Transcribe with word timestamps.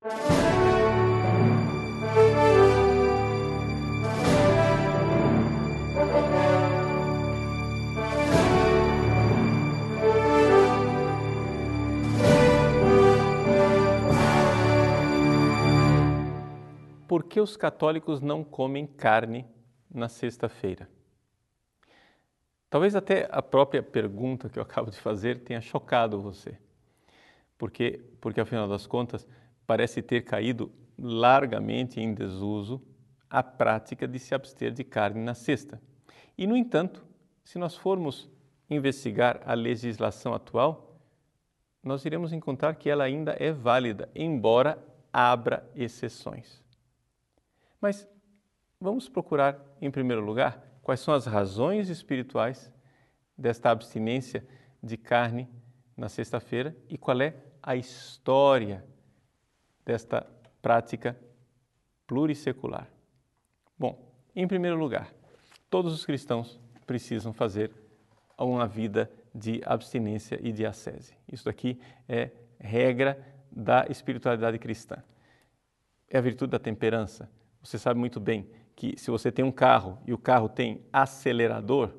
Por 0.00 0.08
que 17.24 17.38
os 17.38 17.58
católicos 17.58 18.22
não 18.22 18.42
comem 18.42 18.86
carne 18.86 19.44
na 19.90 20.08
sexta-feira? 20.08 20.88
Talvez 22.70 22.96
até 22.96 23.28
a 23.30 23.42
própria 23.42 23.82
pergunta 23.82 24.48
que 24.48 24.58
eu 24.58 24.62
acabo 24.62 24.90
de 24.90 24.96
fazer 24.96 25.40
tenha 25.40 25.60
chocado 25.60 26.22
você. 26.22 26.56
Porque, 27.58 28.02
porque 28.18 28.40
afinal 28.40 28.66
das 28.66 28.86
contas, 28.86 29.28
parece 29.70 30.02
ter 30.02 30.22
caído 30.22 30.72
largamente 30.98 32.00
em 32.00 32.12
desuso 32.12 32.82
a 33.30 33.40
prática 33.40 34.08
de 34.08 34.18
se 34.18 34.34
abster 34.34 34.72
de 34.72 34.82
carne 34.82 35.22
na 35.22 35.32
sexta. 35.32 35.80
E, 36.36 36.44
no 36.44 36.56
entanto, 36.56 37.06
se 37.44 37.56
nós 37.56 37.76
formos 37.76 38.28
investigar 38.68 39.40
a 39.46 39.54
legislação 39.54 40.34
atual, 40.34 41.00
nós 41.84 42.04
iremos 42.04 42.32
encontrar 42.32 42.74
que 42.74 42.90
ela 42.90 43.04
ainda 43.04 43.36
é 43.38 43.52
válida, 43.52 44.10
embora 44.12 44.76
abra 45.12 45.64
exceções. 45.76 46.60
Mas 47.80 48.08
vamos 48.80 49.08
procurar, 49.08 49.56
em 49.80 49.88
primeiro 49.88 50.24
lugar, 50.24 50.60
quais 50.82 50.98
são 50.98 51.14
as 51.14 51.26
razões 51.26 51.88
espirituais 51.88 52.72
desta 53.38 53.70
abstinência 53.70 54.44
de 54.82 54.96
carne 54.96 55.48
na 55.96 56.08
sexta-feira 56.08 56.76
e 56.88 56.98
qual 56.98 57.20
é 57.20 57.36
a 57.62 57.76
história 57.76 58.84
desta 59.84 60.26
prática 60.60 61.18
plurissecular. 62.06 62.88
Bom, 63.78 64.12
em 64.34 64.46
primeiro 64.46 64.76
lugar, 64.76 65.12
todos 65.68 65.92
os 65.92 66.04
cristãos 66.04 66.60
precisam 66.86 67.32
fazer 67.32 67.72
uma 68.38 68.66
vida 68.66 69.10
de 69.34 69.60
abstinência 69.64 70.38
e 70.42 70.52
de 70.52 70.66
ascese. 70.66 71.14
Isso 71.30 71.48
aqui 71.48 71.80
é 72.08 72.30
regra 72.58 73.18
da 73.50 73.86
espiritualidade 73.88 74.58
cristã. 74.58 75.02
É 76.08 76.18
a 76.18 76.20
virtude 76.20 76.50
da 76.50 76.58
temperança, 76.58 77.30
você 77.62 77.78
sabe 77.78 78.00
muito 78.00 78.18
bem 78.18 78.50
que 78.74 78.98
se 78.98 79.10
você 79.10 79.30
tem 79.30 79.44
um 79.44 79.52
carro 79.52 79.98
e 80.06 80.12
o 80.12 80.18
carro 80.18 80.48
tem 80.48 80.84
acelerador, 80.92 81.92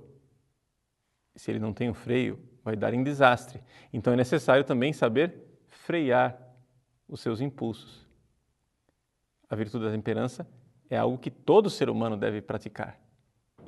se 1.36 1.52
ele 1.52 1.60
não 1.60 1.74
tem 1.74 1.88
o 1.88 1.92
um 1.92 1.94
freio, 1.94 2.40
vai 2.64 2.76
dar 2.76 2.94
em 2.94 3.04
desastre. 3.04 3.62
Então 3.94 4.14
é 4.14 4.16
necessário 4.16 4.64
também 4.64 4.92
saber 4.92 5.36
frear 5.68 6.38
os 7.12 7.20
seus 7.20 7.42
impulsos. 7.42 8.08
A 9.50 9.56
virtude 9.56 9.84
da 9.84 9.92
temperança 9.92 10.48
é 10.90 10.98
algo 10.98 11.18
que 11.18 11.30
todo 11.30 11.70
ser 11.70 11.90
humano 11.90 12.16
deve 12.16 12.42
praticar. 12.42 12.98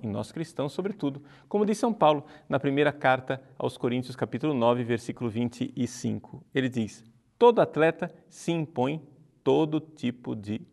E 0.02 0.08
nós 0.08 0.32
cristãos, 0.32 0.74
sobretudo, 0.74 1.22
como 1.48 1.66
diz 1.66 1.78
São 1.78 1.94
Paulo 1.94 2.26
na 2.48 2.60
primeira 2.60 2.92
carta 2.92 3.42
aos 3.58 3.78
Coríntios, 3.78 4.16
capítulo 4.16 4.54
9, 4.54 4.84
versículo 4.84 5.30
25. 5.30 6.44
Ele 6.56 6.70
diz: 6.70 7.04
Todo 7.38 7.60
atleta 7.62 8.14
se 8.30 8.52
impõe 8.52 9.06
todo 9.44 9.80
tipo 9.80 10.36
de 10.36 10.66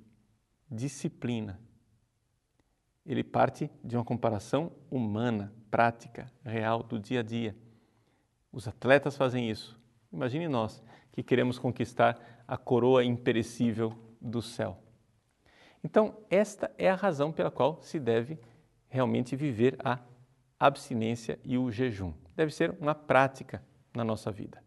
disciplina. 0.71 1.61
Ele 3.05 3.25
parte 3.25 3.71
de 3.83 3.97
uma 3.97 4.05
comparação 4.05 4.73
humana, 4.91 5.53
prática, 5.71 6.31
real, 6.45 6.83
do 6.83 6.99
dia 6.99 7.21
a 7.21 7.23
dia. 7.23 7.57
Os 8.53 8.69
atletas 8.69 9.17
fazem 9.17 9.51
isso. 9.51 9.79
Imagine 10.13 10.49
nós 10.49 10.83
que 11.13 11.23
queremos 11.23 11.59
conquistar 11.59 12.40
a 12.51 12.57
coroa 12.57 13.05
imperecível 13.05 13.97
do 14.21 14.43
céu. 14.43 14.77
Então, 15.85 16.17
esta 16.29 16.69
é 16.77 16.91
a 16.91 16.97
razão 16.97 17.31
pela 17.31 17.49
qual 17.49 17.81
se 17.81 18.01
deve 18.01 18.41
realmente 18.89 19.37
viver 19.37 19.77
a 19.85 20.01
abstinência 20.59 21.39
e 21.45 21.57
o 21.57 21.71
jejum. 21.71 22.13
Deve 22.35 22.53
ser 22.53 22.75
uma 22.81 22.93
prática 22.93 23.63
na 23.95 24.03
nossa 24.03 24.33
vida. 24.33 24.61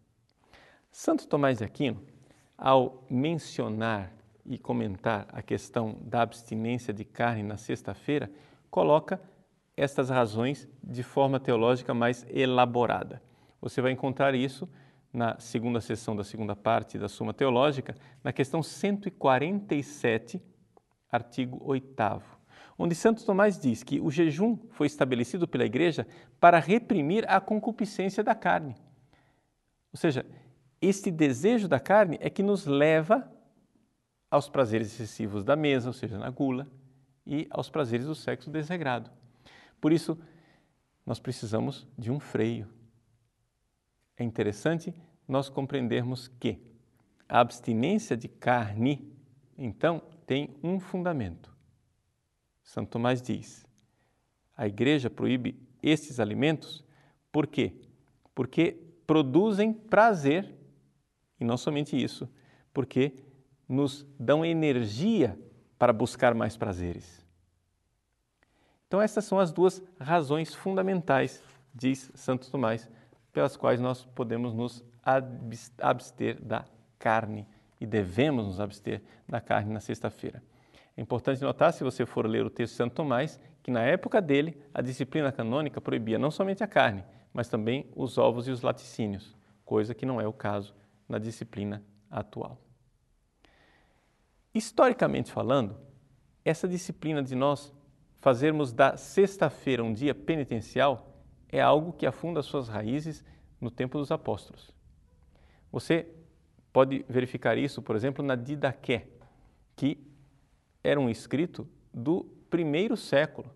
Santo 0.90 1.28
Tomás 1.28 1.58
de 1.58 1.64
Aquino, 1.64 2.02
ao 2.56 3.04
mencionar 3.10 4.10
e 4.46 4.56
comentar 4.56 5.26
a 5.30 5.42
questão 5.42 5.98
da 6.00 6.22
abstinência 6.22 6.94
de 6.94 7.04
carne 7.04 7.42
na 7.42 7.58
sexta-feira, 7.58 8.32
coloca 8.70 9.20
estas 9.76 10.08
razões 10.08 10.66
de 10.82 11.02
forma 11.02 11.38
teológica 11.38 11.92
mais 11.92 12.24
elaborada. 12.30 13.22
Você 13.60 13.82
vai 13.82 13.92
encontrar 13.92 14.34
isso 14.34 14.66
na 15.14 15.38
segunda 15.38 15.80
sessão 15.80 16.16
da 16.16 16.24
segunda 16.24 16.56
parte 16.56 16.98
da 16.98 17.08
Suma 17.08 17.32
Teológica, 17.32 17.94
na 18.22 18.32
questão 18.32 18.62
147, 18.62 20.42
artigo 21.10 21.60
8 21.64 21.94
onde 22.78 22.94
Santo 22.94 23.24
Tomás 23.24 23.58
diz 23.58 23.82
que 23.82 24.00
o 24.00 24.10
jejum 24.10 24.58
foi 24.70 24.86
estabelecido 24.86 25.46
pela 25.46 25.64
Igreja 25.64 26.06
para 26.40 26.58
reprimir 26.58 27.24
a 27.30 27.40
concupiscência 27.40 28.22
da 28.22 28.34
carne. 28.34 28.74
Ou 29.92 29.98
seja, 29.98 30.26
este 30.80 31.10
desejo 31.10 31.68
da 31.68 31.78
carne 31.78 32.18
é 32.20 32.28
que 32.28 32.42
nos 32.42 32.66
leva 32.66 33.30
aos 34.30 34.48
prazeres 34.48 34.88
excessivos 34.88 35.44
da 35.44 35.54
mesa, 35.54 35.88
ou 35.88 35.92
seja, 35.92 36.18
na 36.18 36.28
gula, 36.28 36.66
e 37.24 37.46
aos 37.50 37.70
prazeres 37.70 38.06
do 38.06 38.14
sexo 38.14 38.50
desregrado. 38.50 39.10
Por 39.80 39.92
isso, 39.92 40.18
nós 41.06 41.20
precisamos 41.20 41.86
de 41.96 42.10
um 42.10 42.18
freio. 42.18 42.68
É 44.16 44.24
interessante 44.24 44.94
nós 45.26 45.48
compreendermos 45.48 46.28
que 46.28 46.58
a 47.28 47.40
abstinência 47.40 48.16
de 48.16 48.28
carne, 48.28 49.12
então, 49.56 50.02
tem 50.26 50.56
um 50.62 50.78
fundamento. 50.78 51.54
Santo 52.62 52.90
Tomás 52.90 53.20
diz: 53.20 53.64
a 54.56 54.66
igreja 54.66 55.10
proíbe 55.10 55.58
estes 55.82 56.20
alimentos 56.20 56.84
por 57.34 57.48
quê? 57.48 57.72
Porque 58.32 58.80
produzem 59.08 59.72
prazer, 59.72 60.54
e 61.40 61.44
não 61.44 61.56
somente 61.56 62.00
isso, 62.00 62.30
porque 62.72 63.12
nos 63.68 64.06
dão 64.16 64.44
energia 64.44 65.36
para 65.76 65.92
buscar 65.92 66.32
mais 66.32 66.56
prazeres. 66.56 67.26
Então, 68.86 69.02
essas 69.02 69.24
são 69.24 69.40
as 69.40 69.52
duas 69.52 69.82
razões 69.98 70.54
fundamentais, 70.54 71.42
diz 71.74 72.12
Santo 72.14 72.48
Tomás, 72.48 72.88
pelas 73.34 73.56
quais 73.56 73.80
nós 73.80 74.04
podemos 74.14 74.54
nos 74.54 74.82
abster 75.78 76.40
da 76.40 76.64
carne 76.98 77.46
e 77.80 77.86
devemos 77.86 78.46
nos 78.46 78.60
abster 78.60 79.02
da 79.28 79.40
carne 79.40 79.72
na 79.72 79.80
sexta-feira. 79.80 80.42
É 80.96 81.02
importante 81.02 81.42
notar, 81.42 81.72
se 81.72 81.82
você 81.82 82.06
for 82.06 82.26
ler 82.26 82.46
o 82.46 82.50
texto 82.50 82.72
de 82.72 82.76
Santo 82.78 82.94
Tomás, 82.94 83.38
que 83.62 83.70
na 83.70 83.82
época 83.82 84.22
dele 84.22 84.56
a 84.72 84.80
disciplina 84.80 85.32
canônica 85.32 85.80
proibia 85.80 86.18
não 86.18 86.30
somente 86.30 86.62
a 86.62 86.68
carne, 86.68 87.04
mas 87.32 87.48
também 87.48 87.90
os 87.96 88.16
ovos 88.16 88.46
e 88.46 88.52
os 88.52 88.62
laticínios, 88.62 89.36
coisa 89.64 89.94
que 89.94 90.06
não 90.06 90.20
é 90.20 90.28
o 90.28 90.32
caso 90.32 90.72
na 91.08 91.18
disciplina 91.18 91.82
atual. 92.08 92.58
Historicamente 94.54 95.32
falando, 95.32 95.76
essa 96.44 96.68
disciplina 96.68 97.20
de 97.20 97.34
nós 97.34 97.74
fazermos 98.20 98.72
da 98.72 98.96
sexta-feira 98.96 99.82
um 99.82 99.92
dia 99.92 100.14
penitencial 100.14 101.13
é 101.54 101.60
algo 101.60 101.92
que 101.92 102.04
afunda 102.04 102.42
suas 102.42 102.68
raízes 102.68 103.24
no 103.60 103.70
tempo 103.70 103.96
dos 103.96 104.10
apóstolos. 104.10 104.74
Você 105.70 106.04
pode 106.72 107.04
verificar 107.08 107.56
isso, 107.56 107.80
por 107.80 107.94
exemplo, 107.94 108.24
na 108.24 108.34
Didaqué, 108.34 109.06
que 109.76 110.04
era 110.82 110.98
um 110.98 111.08
escrito 111.08 111.68
do 111.92 112.24
primeiro 112.50 112.96
século. 112.96 113.54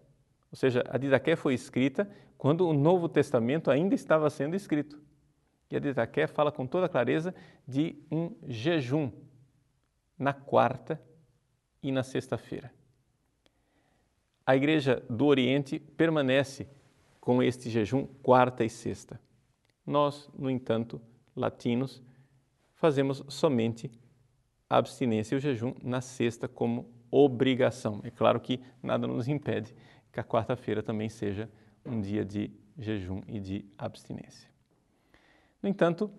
Ou 0.48 0.56
seja, 0.56 0.84
a 0.88 0.96
Didaqué 0.96 1.34
foi 1.34 1.54
escrita 1.54 2.08
quando 2.36 2.68
o 2.68 2.72
Novo 2.72 3.08
Testamento 3.08 3.68
ainda 3.68 3.96
estava 3.96 4.30
sendo 4.30 4.54
escrito. 4.54 5.02
E 5.68 5.76
a 5.76 5.80
Didaqué 5.80 6.28
fala 6.28 6.52
com 6.52 6.68
toda 6.68 6.88
clareza 6.88 7.34
de 7.66 7.96
um 8.12 8.30
jejum 8.46 9.10
na 10.16 10.32
quarta 10.32 11.02
e 11.82 11.90
na 11.90 12.04
sexta-feira. 12.04 12.72
A 14.46 14.54
Igreja 14.54 15.04
do 15.10 15.26
Oriente 15.26 15.80
permanece 15.80 16.78
com 17.28 17.42
este 17.42 17.68
jejum 17.68 18.06
quarta 18.22 18.64
e 18.64 18.70
sexta. 18.70 19.20
Nós, 19.84 20.30
no 20.34 20.50
entanto, 20.50 20.98
latinos, 21.36 22.02
fazemos 22.72 23.22
somente 23.28 23.90
a 24.66 24.78
abstinência 24.78 25.34
e 25.34 25.36
o 25.36 25.40
jejum 25.40 25.74
na 25.82 26.00
sexta 26.00 26.48
como 26.48 26.90
obrigação. 27.10 28.00
É 28.02 28.10
claro 28.10 28.40
que 28.40 28.62
nada 28.82 29.06
nos 29.06 29.28
impede 29.28 29.74
que 30.10 30.18
a 30.18 30.24
quarta-feira 30.24 30.82
também 30.82 31.10
seja 31.10 31.50
um 31.84 32.00
dia 32.00 32.24
de 32.24 32.50
jejum 32.78 33.20
e 33.28 33.38
de 33.38 33.62
abstinência. 33.76 34.48
No 35.62 35.68
entanto, 35.68 36.10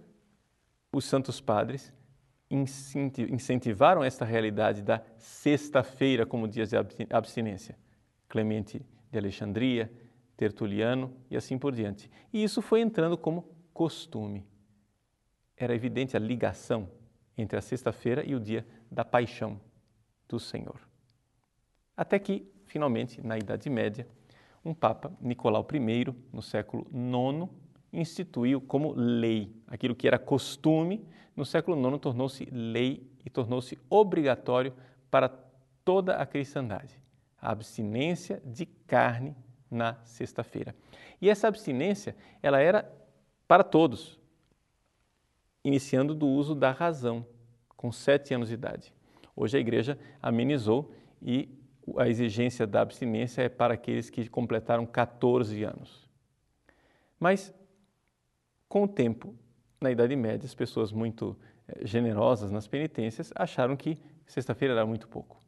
os 0.93 1.05
santos 1.05 1.41
padres 1.41 1.91
incentivaram 2.51 4.03
esta 4.03 4.25
realidade 4.25 4.83
da 4.83 5.01
sexta-feira 5.17 6.23
como 6.23 6.47
dia 6.47 6.67
de 6.67 6.75
abstinência. 7.09 7.75
Clemente 8.27 8.85
de 9.11 9.17
Alexandria, 9.17 9.91
Tertuliano 10.39 11.13
e 11.29 11.35
assim 11.35 11.57
por 11.57 11.75
diante. 11.75 12.09
E 12.31 12.41
isso 12.41 12.61
foi 12.61 12.79
entrando 12.79 13.17
como 13.17 13.43
costume. 13.73 14.47
Era 15.57 15.75
evidente 15.75 16.15
a 16.15 16.19
ligação 16.19 16.89
entre 17.37 17.57
a 17.57 17.61
sexta-feira 17.61 18.23
e 18.25 18.33
o 18.33 18.39
dia 18.39 18.65
da 18.89 19.03
paixão 19.03 19.59
do 20.29 20.39
Senhor. 20.39 20.79
Até 21.95 22.17
que, 22.17 22.49
finalmente, 22.63 23.21
na 23.21 23.37
Idade 23.37 23.69
Média, 23.69 24.07
um 24.63 24.73
Papa, 24.73 25.11
Nicolau 25.19 25.67
I, 25.73 26.15
no 26.31 26.41
século 26.41 26.87
IX, 26.89 27.49
instituiu 27.91 28.61
como 28.61 28.93
lei 28.93 29.53
aquilo 29.67 29.93
que 29.93 30.07
era 30.07 30.17
costume, 30.17 31.05
no 31.35 31.43
século 31.43 31.77
IX 31.77 31.99
tornou-se 31.99 32.45
lei 32.45 33.11
e 33.25 33.29
tornou-se 33.29 33.77
obrigatório 33.89 34.73
para 35.11 35.27
toda 35.83 36.15
a 36.15 36.25
cristandade, 36.25 36.97
a 37.41 37.51
abstinência 37.51 38.41
de 38.45 38.65
carne 38.65 39.35
na 39.69 39.95
sexta-feira. 40.03 40.75
E 41.21 41.29
essa 41.29 41.47
abstinência, 41.47 42.15
ela 42.41 42.59
era 42.59 42.89
para 43.47 43.63
todos, 43.63 44.19
iniciando 45.63 46.13
do 46.13 46.27
uso 46.27 46.55
da 46.55 46.71
razão, 46.71 47.25
com 47.69 47.91
sete 47.91 48.33
anos 48.33 48.49
de 48.49 48.53
idade. 48.53 48.93
Hoje 49.35 49.57
a 49.57 49.59
igreja 49.59 49.97
amenizou 50.21 50.93
e 51.21 51.49
a 51.97 52.07
exigência 52.07 52.67
da 52.67 52.81
abstinência 52.81 53.41
é 53.43 53.49
para 53.49 53.73
aqueles 53.73 54.09
que 54.09 54.27
completaram 54.27 54.85
14 54.85 55.63
anos. 55.63 56.07
Mas, 57.19 57.53
com 58.67 58.83
o 58.83 58.87
tempo, 58.87 59.35
na 59.79 59.91
Idade 59.91 60.15
Média, 60.15 60.45
as 60.45 60.53
pessoas 60.53 60.91
muito 60.91 61.37
eh, 61.67 61.85
generosas 61.85 62.51
nas 62.51 62.67
penitências 62.67 63.31
acharam 63.35 63.75
que 63.75 63.97
sexta-feira 64.25 64.73
era 64.73 64.85
muito 64.85 65.07
pouco. 65.07 65.39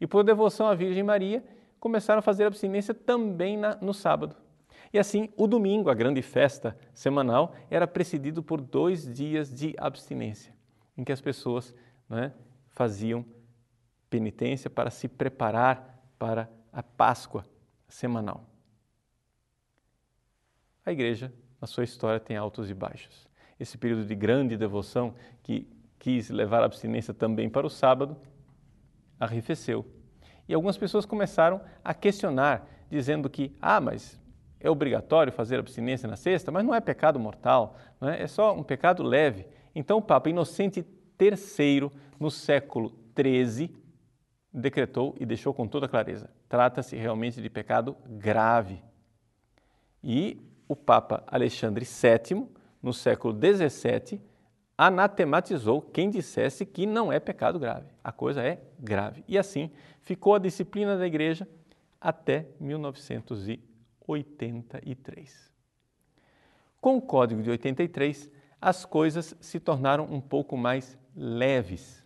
E 0.00 0.06
por 0.06 0.24
devoção 0.24 0.66
à 0.66 0.74
Virgem 0.74 1.02
Maria, 1.02 1.44
começaram 1.84 2.20
a 2.20 2.22
fazer 2.22 2.46
abstinência 2.46 2.94
também 2.94 3.58
na, 3.58 3.76
no 3.76 3.92
sábado. 3.92 4.34
E 4.90 4.98
assim, 4.98 5.28
o 5.36 5.46
domingo, 5.46 5.90
a 5.90 5.94
grande 5.94 6.22
festa 6.22 6.74
semanal, 6.94 7.54
era 7.68 7.86
precedido 7.86 8.42
por 8.42 8.58
dois 8.58 9.06
dias 9.06 9.52
de 9.52 9.74
abstinência, 9.76 10.54
em 10.96 11.04
que 11.04 11.12
as 11.12 11.20
pessoas 11.20 11.74
né, 12.08 12.32
faziam 12.70 13.22
penitência 14.08 14.70
para 14.70 14.88
se 14.88 15.08
preparar 15.08 16.02
para 16.18 16.50
a 16.72 16.82
Páscoa 16.82 17.44
semanal. 17.86 18.46
A 20.86 20.90
igreja, 20.90 21.30
na 21.60 21.66
sua 21.66 21.84
história, 21.84 22.18
tem 22.18 22.34
altos 22.34 22.70
e 22.70 22.74
baixos. 22.74 23.28
Esse 23.60 23.76
período 23.76 24.06
de 24.06 24.14
grande 24.14 24.56
devoção, 24.56 25.14
que 25.42 25.68
quis 25.98 26.30
levar 26.30 26.62
a 26.62 26.64
abstinência 26.64 27.12
também 27.12 27.50
para 27.50 27.66
o 27.66 27.70
sábado, 27.70 28.16
arrefeceu. 29.20 29.84
E 30.48 30.54
algumas 30.54 30.76
pessoas 30.76 31.06
começaram 31.06 31.60
a 31.82 31.94
questionar, 31.94 32.68
dizendo 32.90 33.28
que, 33.30 33.54
ah, 33.60 33.80
mas 33.80 34.20
é 34.60 34.70
obrigatório 34.70 35.32
fazer 35.32 35.58
abstinência 35.58 36.08
na 36.08 36.16
sexta, 36.16 36.50
mas 36.50 36.64
não 36.64 36.74
é 36.74 36.80
pecado 36.80 37.18
mortal, 37.18 37.76
é? 38.00 38.22
é 38.22 38.26
só 38.26 38.54
um 38.54 38.62
pecado 38.62 39.02
leve. 39.02 39.46
Então 39.74 39.98
o 39.98 40.02
Papa 40.02 40.30
Inocente 40.30 40.84
III, 41.20 41.90
no 42.18 42.30
século 42.30 42.92
XIII, 43.16 43.74
decretou 44.52 45.14
e 45.18 45.26
deixou 45.26 45.52
com 45.52 45.66
toda 45.66 45.88
clareza: 45.88 46.30
trata-se 46.48 46.96
realmente 46.96 47.42
de 47.42 47.50
pecado 47.50 47.96
grave. 48.06 48.82
E 50.02 50.40
o 50.68 50.76
Papa 50.76 51.22
Alexandre 51.26 51.84
VII, 51.84 52.46
no 52.82 52.92
século 52.92 53.34
XVII, 53.34 54.20
anatematizou 54.76 55.80
quem 55.80 56.10
dissesse 56.10 56.66
que 56.66 56.84
não 56.86 57.12
é 57.12 57.20
pecado 57.20 57.56
grave. 57.58 57.86
A 58.02 58.10
coisa 58.10 58.42
é 58.42 58.60
grave. 58.78 59.22
E 59.28 59.36
assim 59.38 59.70
ficou 60.00 60.34
a 60.34 60.38
disciplina 60.38 60.98
da 60.98 61.06
Igreja 61.06 61.46
até 62.00 62.48
1983. 62.60 65.52
Com 66.80 66.96
o 66.96 67.02
Código 67.02 67.42
de 67.42 67.50
83, 67.50 68.30
as 68.60 68.84
coisas 68.84 69.36
se 69.40 69.60
tornaram 69.60 70.04
um 70.04 70.20
pouco 70.20 70.56
mais 70.56 70.98
leves. 71.16 72.04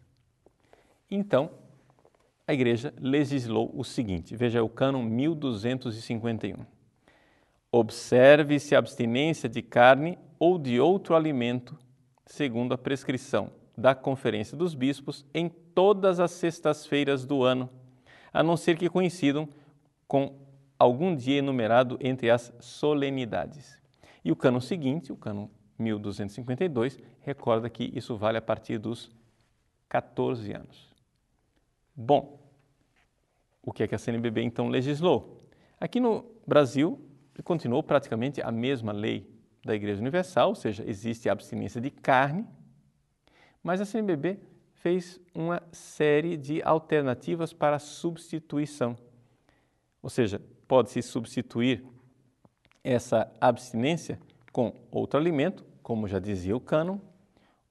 Então, 1.10 1.50
a 2.46 2.54
igreja 2.54 2.94
legislou 2.98 3.70
o 3.74 3.84
seguinte: 3.84 4.36
veja 4.36 4.62
o 4.62 4.68
cânon 4.68 5.02
1251. 5.02 6.64
Observe-se 7.70 8.74
a 8.74 8.78
abstinência 8.78 9.46
de 9.48 9.60
carne 9.60 10.18
ou 10.38 10.58
de 10.58 10.80
outro 10.80 11.14
alimento, 11.14 11.78
segundo 12.28 12.74
a 12.74 12.78
prescrição 12.78 13.50
da 13.76 13.94
Conferência 13.94 14.56
dos 14.56 14.74
Bispos, 14.74 15.24
em 15.32 15.48
todas 15.48 16.20
as 16.20 16.30
sextas-feiras 16.32 17.24
do 17.24 17.42
ano, 17.42 17.70
a 18.32 18.42
não 18.42 18.56
ser 18.56 18.76
que 18.76 18.88
coincidam 18.88 19.48
com 20.06 20.36
algum 20.78 21.16
dia 21.16 21.38
enumerado 21.38 21.98
entre 22.00 22.30
as 22.30 22.52
solenidades. 22.60 23.80
E 24.24 24.30
o 24.30 24.36
cânon 24.36 24.60
seguinte, 24.60 25.10
o 25.10 25.16
cânon 25.16 25.48
1252, 25.78 26.98
recorda 27.20 27.70
que 27.70 27.90
isso 27.94 28.16
vale 28.16 28.36
a 28.36 28.42
partir 28.42 28.78
dos 28.78 29.10
14 29.88 30.52
anos. 30.52 30.88
Bom, 31.96 32.38
o 33.62 33.72
que 33.72 33.82
é 33.82 33.88
que 33.88 33.94
a 33.94 33.98
CNBB 33.98 34.42
então 34.42 34.68
legislou? 34.68 35.40
Aqui 35.80 35.98
no 35.98 36.24
Brasil, 36.46 37.00
continuou 37.42 37.82
praticamente 37.82 38.42
a 38.42 38.52
mesma 38.52 38.92
lei 38.92 39.37
da 39.68 39.76
Igreja 39.76 40.00
Universal, 40.00 40.48
ou 40.48 40.54
seja, 40.54 40.84
existe 40.86 41.28
a 41.28 41.32
abstinência 41.32 41.80
de 41.80 41.90
carne, 41.90 42.46
mas 43.62 43.80
a 43.80 43.84
CNBB 43.84 44.38
fez 44.74 45.20
uma 45.34 45.62
série 45.72 46.36
de 46.36 46.62
alternativas 46.62 47.52
para 47.52 47.78
substituição. 47.78 48.96
Ou 50.02 50.08
seja, 50.08 50.40
pode-se 50.66 51.02
substituir 51.02 51.84
essa 52.82 53.30
abstinência 53.40 54.18
com 54.52 54.72
outro 54.90 55.18
alimento, 55.18 55.64
como 55.82 56.08
já 56.08 56.18
dizia 56.18 56.56
o 56.56 56.60
cânon, 56.60 56.98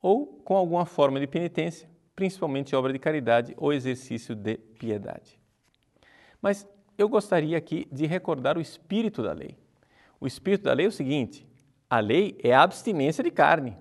ou 0.02 0.28
com 0.44 0.56
alguma 0.56 0.86
forma 0.86 1.20
de 1.20 1.28
penitência, 1.28 1.90
principalmente 2.16 2.76
obra 2.76 2.94
de 2.94 3.00
caridade 3.00 3.54
ou 3.58 3.74
exercício 3.74 4.36
de 4.36 4.58
piedade. 4.58 5.40
Mas 6.42 6.68
eu 6.98 7.10
gostaria 7.10 7.58
aqui 7.58 7.88
de 7.92 8.06
recordar 8.06 8.58
o 8.58 8.62
espírito 8.62 9.24
da 9.24 9.34
lei. 9.34 9.58
O 10.20 10.28
espírito 10.28 10.64
da 10.64 10.74
lei 10.74 10.86
é 10.86 10.90
o 10.90 10.92
seguinte: 10.92 11.48
a 11.90 12.00
lei 12.00 12.38
é 12.44 12.54
a 12.54 12.64
abstinência 12.64 13.24
de 13.24 13.32
carne. 13.32 13.78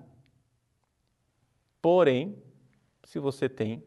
Porém, 1.81 2.41
se 3.03 3.19
você 3.19 3.47
tem 3.47 3.83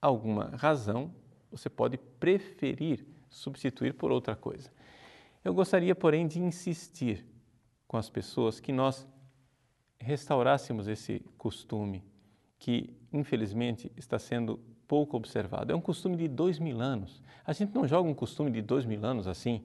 alguma 0.00 0.50
razão, 0.56 1.14
você 1.50 1.68
pode 1.68 1.96
preferir 1.96 3.06
substituir 3.30 3.94
por 3.94 4.10
outra 4.10 4.34
coisa. 4.34 4.70
Eu 5.44 5.54
gostaria, 5.54 5.94
porém, 5.94 6.26
de 6.26 6.40
insistir 6.40 7.24
com 7.86 7.96
as 7.96 8.10
pessoas 8.10 8.60
que 8.60 8.72
nós 8.72 9.06
restaurássemos 9.98 10.88
esse 10.88 11.20
costume 11.36 12.04
que, 12.58 12.96
infelizmente, 13.12 13.90
está 13.96 14.18
sendo 14.18 14.58
pouco 14.86 15.16
observado. 15.16 15.72
É 15.72 15.76
um 15.76 15.80
costume 15.80 16.16
de 16.16 16.28
dois 16.28 16.58
mil 16.58 16.80
anos. 16.80 17.22
A 17.44 17.52
gente 17.52 17.74
não 17.74 17.86
joga 17.86 18.08
um 18.08 18.14
costume 18.14 18.50
de 18.50 18.62
dois 18.62 18.84
mil 18.84 19.04
anos 19.04 19.26
assim 19.26 19.64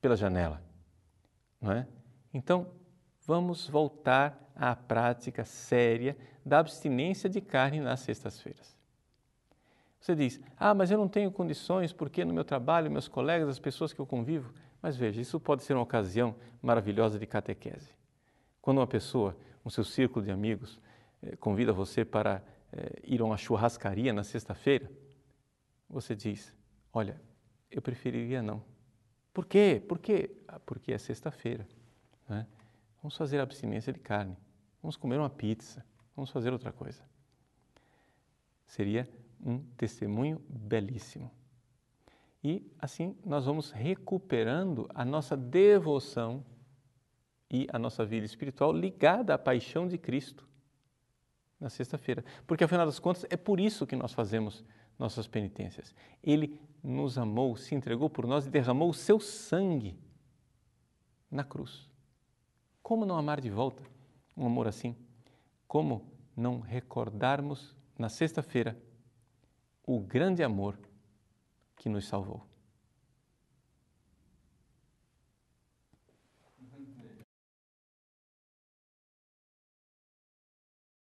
pela 0.00 0.16
janela, 0.16 0.62
não 1.60 1.72
é? 1.72 1.86
Então, 2.32 2.66
vamos 3.26 3.68
voltar 3.68 4.52
à 4.54 4.74
prática 4.76 5.44
séria 5.44 6.16
da 6.44 6.58
abstinência 6.58 7.28
de 7.28 7.40
carne 7.40 7.80
nas 7.80 8.00
sextas-feiras. 8.00 8.76
Você 9.98 10.14
diz, 10.14 10.40
ah, 10.58 10.74
mas 10.74 10.90
eu 10.90 10.98
não 10.98 11.08
tenho 11.08 11.30
condições 11.32 11.92
porque 11.92 12.24
no 12.24 12.34
meu 12.34 12.44
trabalho, 12.44 12.90
meus 12.90 13.08
colegas, 13.08 13.48
as 13.48 13.58
pessoas 13.58 13.92
que 13.92 14.00
eu 14.00 14.06
convivo. 14.06 14.52
Mas 14.82 14.96
veja, 14.96 15.18
isso 15.18 15.40
pode 15.40 15.62
ser 15.62 15.72
uma 15.72 15.82
ocasião 15.82 16.34
maravilhosa 16.60 17.18
de 17.18 17.26
catequese. 17.26 17.90
Quando 18.60 18.78
uma 18.78 18.86
pessoa, 18.86 19.34
o 19.64 19.70
seu 19.70 19.82
círculo 19.82 20.22
de 20.22 20.30
amigos, 20.30 20.78
eh, 21.22 21.36
convida 21.36 21.72
você 21.72 22.04
para 22.04 22.42
eh, 22.70 23.00
ir 23.02 23.22
a 23.22 23.24
uma 23.24 23.38
churrascaria 23.38 24.12
na 24.12 24.22
sexta-feira, 24.22 24.90
você 25.88 26.14
diz: 26.14 26.54
Olha, 26.92 27.18
eu 27.70 27.80
preferiria 27.80 28.42
não. 28.42 28.62
Por 29.32 29.46
quê? 29.46 29.82
Por 29.88 29.98
quê? 29.98 30.36
Ah, 30.46 30.60
porque 30.60 30.92
é 30.92 30.98
sexta-feira. 30.98 31.66
Né? 32.28 32.46
Vamos 33.04 33.18
fazer 33.18 33.38
abstinência 33.38 33.92
de 33.92 33.98
carne. 33.98 34.34
Vamos 34.82 34.96
comer 34.96 35.18
uma 35.18 35.28
pizza. 35.28 35.84
Vamos 36.16 36.30
fazer 36.30 36.54
outra 36.54 36.72
coisa. 36.72 37.02
Seria 38.64 39.06
um 39.44 39.58
testemunho 39.76 40.42
belíssimo. 40.48 41.30
E 42.42 42.66
assim 42.78 43.14
nós 43.22 43.44
vamos 43.44 43.70
recuperando 43.70 44.88
a 44.94 45.04
nossa 45.04 45.36
devoção 45.36 46.42
e 47.50 47.68
a 47.70 47.78
nossa 47.78 48.06
vida 48.06 48.24
espiritual 48.24 48.72
ligada 48.72 49.34
à 49.34 49.38
paixão 49.38 49.86
de 49.86 49.98
Cristo 49.98 50.48
na 51.60 51.68
sexta-feira. 51.68 52.24
Porque, 52.46 52.64
afinal 52.64 52.86
das 52.86 52.98
contas, 52.98 53.26
é 53.28 53.36
por 53.36 53.60
isso 53.60 53.86
que 53.86 53.96
nós 53.96 54.14
fazemos 54.14 54.64
nossas 54.98 55.28
penitências. 55.28 55.94
Ele 56.22 56.58
nos 56.82 57.18
amou, 57.18 57.54
se 57.54 57.74
entregou 57.74 58.08
por 58.08 58.26
nós 58.26 58.46
e 58.46 58.50
derramou 58.50 58.88
o 58.88 58.94
seu 58.94 59.20
sangue 59.20 59.94
na 61.30 61.44
cruz. 61.44 61.92
Como 62.84 63.06
não 63.06 63.16
amar 63.16 63.40
de 63.40 63.48
volta 63.48 63.82
um 64.36 64.44
amor 64.44 64.68
assim? 64.68 64.94
Como 65.66 66.04
não 66.36 66.60
recordarmos 66.60 67.74
na 67.98 68.10
sexta-feira 68.10 68.78
o 69.86 69.98
grande 69.98 70.42
amor 70.42 70.78
que 71.76 71.88
nos 71.88 72.06
salvou? 72.06 72.42